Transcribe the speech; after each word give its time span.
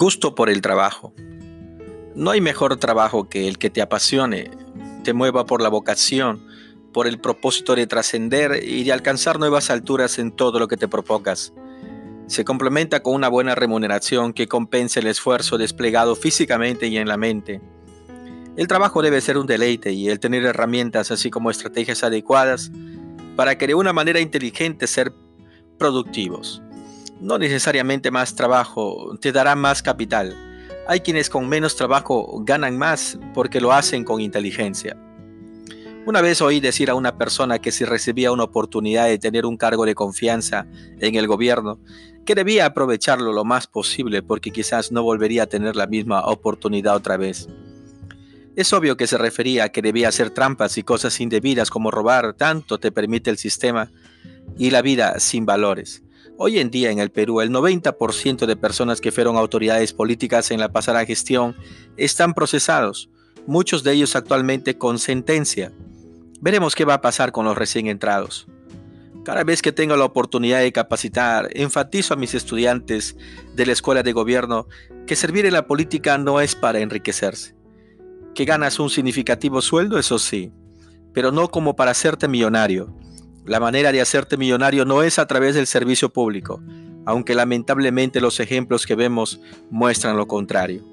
Gusto 0.00 0.34
por 0.34 0.48
el 0.48 0.62
trabajo. 0.62 1.12
No 2.14 2.30
hay 2.30 2.40
mejor 2.40 2.78
trabajo 2.78 3.28
que 3.28 3.46
el 3.46 3.58
que 3.58 3.68
te 3.68 3.82
apasione, 3.82 4.50
te 5.04 5.12
mueva 5.12 5.44
por 5.44 5.60
la 5.60 5.68
vocación, 5.68 6.42
por 6.90 7.06
el 7.06 7.20
propósito 7.20 7.74
de 7.74 7.86
trascender 7.86 8.64
y 8.64 8.82
de 8.84 8.92
alcanzar 8.92 9.38
nuevas 9.38 9.68
alturas 9.68 10.18
en 10.18 10.32
todo 10.32 10.58
lo 10.58 10.68
que 10.68 10.78
te 10.78 10.88
propongas. 10.88 11.52
Se 12.28 12.46
complementa 12.46 13.02
con 13.02 13.14
una 13.14 13.28
buena 13.28 13.54
remuneración 13.54 14.32
que 14.32 14.48
compense 14.48 15.00
el 15.00 15.06
esfuerzo 15.06 15.58
desplegado 15.58 16.16
físicamente 16.16 16.86
y 16.86 16.96
en 16.96 17.06
la 17.06 17.18
mente. 17.18 17.60
El 18.56 18.68
trabajo 18.68 19.02
debe 19.02 19.20
ser 19.20 19.36
un 19.36 19.46
deleite 19.46 19.92
y 19.92 20.08
el 20.08 20.18
tener 20.18 20.46
herramientas 20.46 21.10
así 21.10 21.28
como 21.28 21.50
estrategias 21.50 22.04
adecuadas 22.04 22.72
para 23.36 23.58
que 23.58 23.66
de 23.66 23.74
una 23.74 23.92
manera 23.92 24.20
inteligente 24.20 24.86
ser 24.86 25.12
productivos. 25.76 26.62
No 27.20 27.38
necesariamente 27.38 28.10
más 28.10 28.34
trabajo 28.34 29.16
te 29.20 29.30
dará 29.30 29.54
más 29.54 29.82
capital. 29.82 30.34
Hay 30.88 31.00
quienes 31.00 31.28
con 31.28 31.48
menos 31.48 31.76
trabajo 31.76 32.42
ganan 32.44 32.78
más 32.78 33.18
porque 33.34 33.60
lo 33.60 33.72
hacen 33.72 34.04
con 34.04 34.22
inteligencia. 34.22 34.96
Una 36.06 36.22
vez 36.22 36.40
oí 36.40 36.60
decir 36.60 36.88
a 36.88 36.94
una 36.94 37.18
persona 37.18 37.58
que 37.58 37.72
si 37.72 37.84
recibía 37.84 38.32
una 38.32 38.44
oportunidad 38.44 39.06
de 39.06 39.18
tener 39.18 39.44
un 39.44 39.58
cargo 39.58 39.84
de 39.84 39.94
confianza 39.94 40.66
en 40.98 41.14
el 41.14 41.26
gobierno, 41.26 41.78
que 42.24 42.34
debía 42.34 42.64
aprovecharlo 42.64 43.34
lo 43.34 43.44
más 43.44 43.66
posible 43.66 44.22
porque 44.22 44.50
quizás 44.50 44.90
no 44.90 45.02
volvería 45.02 45.42
a 45.42 45.46
tener 45.46 45.76
la 45.76 45.86
misma 45.86 46.24
oportunidad 46.24 46.96
otra 46.96 47.18
vez. 47.18 47.48
Es 48.56 48.72
obvio 48.72 48.96
que 48.96 49.06
se 49.06 49.18
refería 49.18 49.64
a 49.64 49.68
que 49.68 49.82
debía 49.82 50.08
hacer 50.08 50.30
trampas 50.30 50.78
y 50.78 50.82
cosas 50.82 51.20
indebidas 51.20 51.68
como 51.68 51.90
robar, 51.90 52.32
tanto 52.32 52.78
te 52.78 52.90
permite 52.90 53.28
el 53.28 53.36
sistema 53.36 53.90
y 54.58 54.70
la 54.70 54.80
vida 54.80 55.20
sin 55.20 55.44
valores. 55.44 56.02
Hoy 56.42 56.58
en 56.58 56.70
día 56.70 56.90
en 56.90 57.00
el 57.00 57.10
Perú, 57.10 57.42
el 57.42 57.50
90% 57.50 58.46
de 58.46 58.56
personas 58.56 59.02
que 59.02 59.12
fueron 59.12 59.36
autoridades 59.36 59.92
políticas 59.92 60.50
en 60.50 60.58
la 60.58 60.72
pasada 60.72 61.04
gestión 61.04 61.54
están 61.98 62.32
procesados, 62.32 63.10
muchos 63.46 63.84
de 63.84 63.92
ellos 63.92 64.16
actualmente 64.16 64.78
con 64.78 64.98
sentencia. 64.98 65.70
Veremos 66.40 66.74
qué 66.74 66.86
va 66.86 66.94
a 66.94 67.00
pasar 67.02 67.30
con 67.30 67.44
los 67.44 67.58
recién 67.58 67.88
entrados. 67.88 68.46
Cada 69.22 69.44
vez 69.44 69.60
que 69.60 69.70
tenga 69.70 69.98
la 69.98 70.06
oportunidad 70.06 70.60
de 70.60 70.72
capacitar, 70.72 71.50
enfatizo 71.52 72.14
a 72.14 72.16
mis 72.16 72.32
estudiantes 72.32 73.18
de 73.54 73.66
la 73.66 73.72
escuela 73.72 74.02
de 74.02 74.14
gobierno 74.14 74.66
que 75.06 75.16
servir 75.16 75.44
en 75.44 75.52
la 75.52 75.66
política 75.66 76.16
no 76.16 76.40
es 76.40 76.54
para 76.54 76.80
enriquecerse. 76.80 77.54
Que 78.34 78.46
ganas 78.46 78.80
un 78.80 78.88
significativo 78.88 79.60
sueldo, 79.60 79.98
eso 79.98 80.18
sí, 80.18 80.50
pero 81.12 81.32
no 81.32 81.48
como 81.50 81.76
para 81.76 81.90
hacerte 81.90 82.28
millonario 82.28 82.96
la 83.44 83.60
manera 83.60 83.92
de 83.92 84.00
hacerte 84.00 84.36
millonario 84.36 84.84
no 84.84 85.02
es 85.02 85.18
a 85.18 85.26
través 85.26 85.54
del 85.54 85.66
servicio 85.66 86.12
público, 86.12 86.62
aunque 87.06 87.34
lamentablemente 87.34 88.20
los 88.20 88.38
ejemplos 88.40 88.86
que 88.86 88.94
vemos 88.94 89.40
muestran 89.70 90.16
lo 90.16 90.26
contrario. 90.26 90.84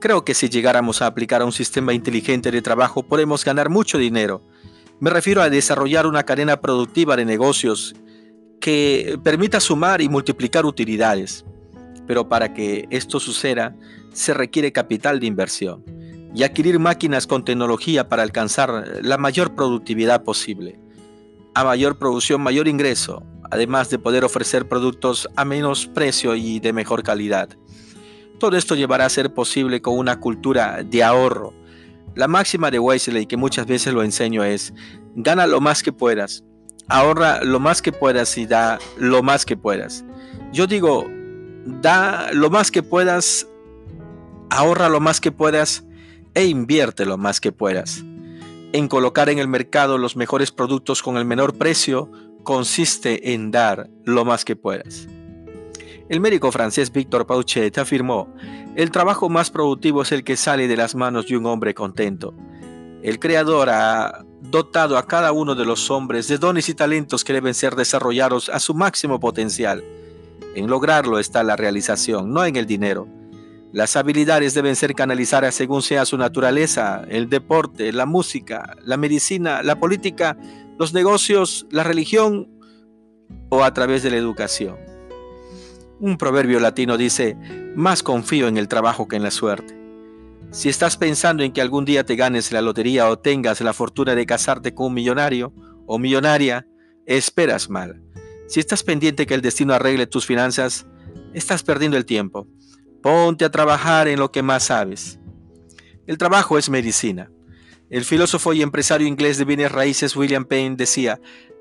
Creo 0.00 0.24
que 0.24 0.34
si 0.34 0.48
llegáramos 0.48 1.02
a 1.02 1.06
aplicar 1.06 1.42
un 1.42 1.52
sistema 1.52 1.92
inteligente 1.92 2.50
de 2.50 2.62
trabajo 2.62 3.02
podemos 3.02 3.44
ganar 3.44 3.68
mucho 3.68 3.98
dinero. 3.98 4.42
Me 5.00 5.10
refiero 5.10 5.42
a 5.42 5.50
desarrollar 5.50 6.06
una 6.06 6.24
cadena 6.24 6.60
productiva 6.60 7.16
de 7.16 7.24
negocios 7.24 7.94
que 8.60 9.18
permita 9.22 9.60
sumar 9.60 10.00
y 10.00 10.08
multiplicar 10.08 10.66
utilidades. 10.66 11.44
Pero 12.06 12.28
para 12.28 12.54
que 12.54 12.86
esto 12.90 13.20
suceda 13.20 13.76
se 14.12 14.34
requiere 14.34 14.72
capital 14.72 15.20
de 15.20 15.26
inversión 15.26 15.84
y 16.34 16.42
adquirir 16.42 16.78
máquinas 16.78 17.26
con 17.26 17.44
tecnología 17.44 18.08
para 18.08 18.22
alcanzar 18.22 19.00
la 19.02 19.18
mayor 19.18 19.54
productividad 19.54 20.24
posible 20.24 20.78
a 21.58 21.64
mayor 21.64 21.98
producción, 21.98 22.40
mayor 22.40 22.68
ingreso, 22.68 23.24
además 23.50 23.90
de 23.90 23.98
poder 23.98 24.24
ofrecer 24.24 24.68
productos 24.68 25.28
a 25.34 25.44
menos 25.44 25.88
precio 25.88 26.36
y 26.36 26.60
de 26.60 26.72
mejor 26.72 27.02
calidad. 27.02 27.48
Todo 28.38 28.56
esto 28.56 28.76
llevará 28.76 29.06
a 29.06 29.08
ser 29.08 29.34
posible 29.34 29.82
con 29.82 29.98
una 29.98 30.20
cultura 30.20 30.84
de 30.84 31.02
ahorro. 31.02 31.52
La 32.14 32.28
máxima 32.28 32.70
de 32.70 32.78
Wesley, 32.78 33.26
que 33.26 33.36
muchas 33.36 33.66
veces 33.66 33.92
lo 33.92 34.04
enseño, 34.04 34.44
es, 34.44 34.72
gana 35.16 35.48
lo 35.48 35.60
más 35.60 35.82
que 35.82 35.90
puedas, 35.90 36.44
ahorra 36.86 37.42
lo 37.42 37.58
más 37.58 37.82
que 37.82 37.90
puedas 37.90 38.38
y 38.38 38.46
da 38.46 38.78
lo 38.96 39.24
más 39.24 39.44
que 39.44 39.56
puedas. 39.56 40.04
Yo 40.52 40.68
digo, 40.68 41.10
da 41.66 42.30
lo 42.32 42.50
más 42.50 42.70
que 42.70 42.84
puedas, 42.84 43.48
ahorra 44.50 44.88
lo 44.88 45.00
más 45.00 45.20
que 45.20 45.32
puedas 45.32 45.82
e 46.34 46.44
invierte 46.44 47.04
lo 47.04 47.18
más 47.18 47.40
que 47.40 47.50
puedas 47.50 48.04
en 48.72 48.88
colocar 48.88 49.28
en 49.30 49.38
el 49.38 49.48
mercado 49.48 49.98
los 49.98 50.16
mejores 50.16 50.52
productos 50.52 51.02
con 51.02 51.16
el 51.16 51.24
menor 51.24 51.54
precio 51.54 52.10
consiste 52.42 53.32
en 53.32 53.50
dar 53.50 53.88
lo 54.04 54.24
más 54.24 54.44
que 54.44 54.56
puedas. 54.56 55.08
El 56.08 56.20
médico 56.20 56.50
francés 56.50 56.90
Victor 56.90 57.26
Pauchet 57.26 57.76
afirmó, 57.76 58.34
el 58.76 58.90
trabajo 58.90 59.28
más 59.28 59.50
productivo 59.50 60.02
es 60.02 60.12
el 60.12 60.24
que 60.24 60.36
sale 60.36 60.68
de 60.68 60.76
las 60.76 60.94
manos 60.94 61.26
de 61.26 61.36
un 61.36 61.46
hombre 61.46 61.74
contento. 61.74 62.34
El 63.02 63.18
Creador 63.18 63.68
ha 63.70 64.24
dotado 64.40 64.96
a 64.96 65.06
cada 65.06 65.32
uno 65.32 65.54
de 65.54 65.64
los 65.64 65.90
hombres 65.90 66.28
de 66.28 66.38
dones 66.38 66.68
y 66.68 66.74
talentos 66.74 67.24
que 67.24 67.32
deben 67.32 67.54
ser 67.54 67.76
desarrollados 67.76 68.48
a 68.48 68.58
su 68.60 68.74
máximo 68.74 69.20
potencial. 69.20 69.84
En 70.54 70.68
lograrlo 70.68 71.18
está 71.18 71.42
la 71.42 71.56
realización, 71.56 72.32
no 72.32 72.44
en 72.44 72.56
el 72.56 72.66
dinero. 72.66 73.06
Las 73.72 73.96
habilidades 73.96 74.54
deben 74.54 74.76
ser 74.76 74.94
canalizadas 74.94 75.54
según 75.54 75.82
sea 75.82 76.06
su 76.06 76.16
naturaleza, 76.16 77.04
el 77.08 77.28
deporte, 77.28 77.92
la 77.92 78.06
música, 78.06 78.74
la 78.82 78.96
medicina, 78.96 79.62
la 79.62 79.78
política, 79.78 80.38
los 80.78 80.94
negocios, 80.94 81.66
la 81.70 81.84
religión 81.84 82.48
o 83.50 83.62
a 83.64 83.74
través 83.74 84.02
de 84.02 84.10
la 84.10 84.16
educación. 84.16 84.76
Un 86.00 86.16
proverbio 86.16 86.60
latino 86.60 86.96
dice, 86.96 87.36
más 87.74 88.02
confío 88.02 88.48
en 88.48 88.56
el 88.56 88.68
trabajo 88.68 89.06
que 89.06 89.16
en 89.16 89.22
la 89.22 89.30
suerte. 89.30 89.76
Si 90.50 90.70
estás 90.70 90.96
pensando 90.96 91.42
en 91.42 91.52
que 91.52 91.60
algún 91.60 91.84
día 91.84 92.06
te 92.06 92.16
ganes 92.16 92.52
la 92.52 92.62
lotería 92.62 93.10
o 93.10 93.18
tengas 93.18 93.60
la 93.60 93.74
fortuna 93.74 94.14
de 94.14 94.24
casarte 94.24 94.72
con 94.72 94.86
un 94.86 94.94
millonario 94.94 95.52
o 95.86 95.98
millonaria, 95.98 96.66
esperas 97.04 97.68
mal. 97.68 98.02
Si 98.46 98.60
estás 98.60 98.82
pendiente 98.82 99.26
que 99.26 99.34
el 99.34 99.42
destino 99.42 99.74
arregle 99.74 100.06
tus 100.06 100.24
finanzas, 100.24 100.86
estás 101.34 101.62
perdiendo 101.62 101.98
el 101.98 102.06
tiempo. 102.06 102.48
Ponte 103.02 103.44
a 103.44 103.50
trabajar 103.50 104.08
en 104.08 104.18
lo 104.18 104.32
que 104.32 104.42
más 104.42 104.64
sabes. 104.64 105.18
El 106.06 106.18
trabajo 106.18 106.58
es 106.58 106.68
medicina. 106.68 107.30
El 107.90 108.04
filósofo 108.04 108.52
y 108.52 108.62
empresario 108.62 109.06
inglés 109.06 109.38
de 109.38 109.44
bienes 109.44 109.72
raíces 109.72 110.16
William 110.16 110.44
Payne 110.44 110.76
decía, 110.76 111.20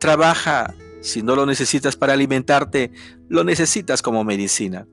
trabaja, 0.00 0.74
si 1.00 1.22
no 1.22 1.36
lo 1.36 1.46
necesitas 1.46 1.96
para 1.96 2.14
alimentarte, 2.14 2.90
lo 3.28 3.44
necesitas 3.44 4.02
como 4.02 4.24
medicina. 4.24 4.86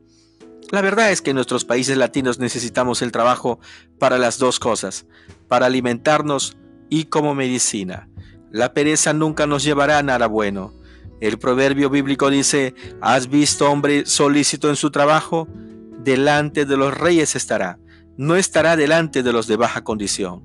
La 0.72 0.82
verdad 0.82 1.12
es 1.12 1.22
que 1.22 1.32
en 1.32 1.36
nuestros 1.36 1.64
países 1.64 1.98
latinos 1.98 2.40
necesitamos 2.40 3.02
el 3.02 3.12
trabajo 3.12 3.60
para 4.00 4.18
las 4.18 4.40
dos 4.40 4.60
cosas, 4.60 5.06
para 5.48 5.68
alimentarnos 5.68 6.58
y 6.90 7.06
como 7.06 7.36
medicina. 7.36 8.10
La 8.52 8.74
pereza 8.74 9.14
nunca 9.14 9.48
nos 9.48 9.64
llevará 9.64 10.00
a 10.00 10.04
nada 10.04 10.28
bueno. 10.28 10.74
El 11.22 11.38
proverbio 11.38 11.90
bíblico 11.90 12.30
dice, 12.30 12.74
¿has 13.02 13.30
visto 13.30 13.70
hombre 13.70 14.06
solícito 14.06 14.70
en 14.70 14.76
su 14.76 14.92
trabajo? 14.92 15.48
Delante 16.06 16.66
de 16.66 16.78
los 16.78 16.96
reyes 16.96 17.36
estará, 17.36 17.80
no 18.16 18.38
estará 18.38 18.78
delante 18.78 19.24
de 19.24 19.34
los 19.34 19.48
de 19.48 19.58
baja 19.58 19.84
condición. 19.84 20.44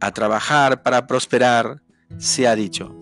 A 0.00 0.12
trabajar 0.12 0.82
para 0.82 1.06
prosperar, 1.06 1.82
se 2.16 2.48
ha 2.48 2.54
dicho. 2.54 2.99